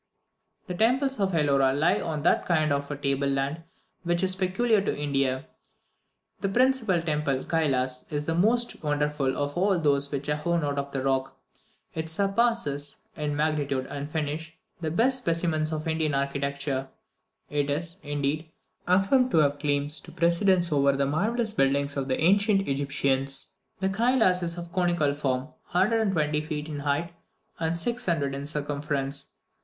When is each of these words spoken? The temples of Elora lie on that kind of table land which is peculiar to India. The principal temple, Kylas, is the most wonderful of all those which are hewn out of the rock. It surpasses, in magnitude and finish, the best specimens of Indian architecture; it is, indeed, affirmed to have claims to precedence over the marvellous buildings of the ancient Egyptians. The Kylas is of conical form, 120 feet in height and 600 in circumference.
The 0.65 0.73
temples 0.73 1.19
of 1.19 1.31
Elora 1.33 1.75
lie 1.77 2.01
on 2.01 2.23
that 2.23 2.47
kind 2.47 2.71
of 2.73 2.89
table 3.01 3.27
land 3.27 3.61
which 4.01 4.23
is 4.23 4.35
peculiar 4.35 4.81
to 4.81 4.97
India. 4.97 5.45
The 6.39 6.49
principal 6.49 7.03
temple, 7.03 7.43
Kylas, 7.43 8.11
is 8.11 8.25
the 8.25 8.33
most 8.33 8.81
wonderful 8.83 9.37
of 9.37 9.55
all 9.55 9.77
those 9.77 10.11
which 10.11 10.27
are 10.27 10.37
hewn 10.37 10.63
out 10.63 10.79
of 10.79 10.89
the 10.89 11.03
rock. 11.03 11.37
It 11.93 12.09
surpasses, 12.09 12.95
in 13.15 13.35
magnitude 13.35 13.85
and 13.91 14.09
finish, 14.09 14.57
the 14.79 14.89
best 14.89 15.19
specimens 15.19 15.71
of 15.71 15.87
Indian 15.87 16.15
architecture; 16.15 16.87
it 17.51 17.69
is, 17.69 17.97
indeed, 18.01 18.49
affirmed 18.87 19.29
to 19.29 19.37
have 19.37 19.59
claims 19.59 20.01
to 20.01 20.11
precedence 20.11 20.71
over 20.71 20.93
the 20.93 21.05
marvellous 21.05 21.53
buildings 21.53 21.95
of 21.95 22.07
the 22.07 22.19
ancient 22.19 22.67
Egyptians. 22.67 23.49
The 23.79 23.89
Kylas 23.89 24.41
is 24.41 24.57
of 24.57 24.71
conical 24.73 25.13
form, 25.13 25.49
120 25.73 26.41
feet 26.41 26.67
in 26.69 26.79
height 26.79 27.13
and 27.59 27.77
600 27.77 28.33
in 28.33 28.47
circumference. 28.47 29.35